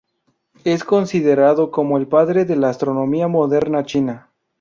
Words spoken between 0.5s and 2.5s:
Es considerado como el padre